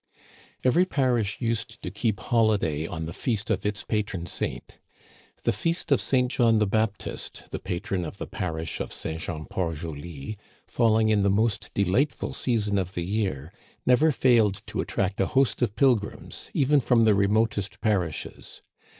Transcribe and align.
Every 0.63 0.85
parish 0.87 1.39
used 1.39 1.79
to 1.83 1.91
keep 1.91 2.19
holiday 2.19 2.87
on 2.87 3.05
the 3.05 3.13
feast 3.13 3.51
of 3.51 3.67
its 3.67 3.83
patron 3.83 4.25
saint. 4.25 4.79
The 5.43 5.53
feast 5.53 5.91
of 5.91 6.01
St. 6.01 6.31
John 6.31 6.57
the 6.57 6.65
Baptist, 6.65 7.43
the 7.51 7.59
patron 7.59 8.03
of 8.03 8.17
the 8.17 8.25
parish 8.25 8.79
of 8.79 8.91
St. 8.91 9.21
Jean 9.21 9.45
Port 9.45 9.75
Joli, 9.77 10.39
falling 10.65 11.09
in 11.09 11.21
the 11.21 11.29
most 11.29 11.71
delightful 11.75 12.33
season 12.33 12.79
of 12.79 12.95
the 12.95 13.05
year, 13.05 13.53
never 13.85 14.11
failed 14.11 14.63
to 14.65 14.81
at 14.81 14.87
tract 14.87 15.21
a 15.21 15.27
host 15.27 15.61
of 15.61 15.75
pilgrims, 15.75 16.49
even 16.51 16.79
from 16.79 17.05
the 17.05 17.13
remotest 17.13 17.79
par 17.79 17.99
ishes. 18.09 18.61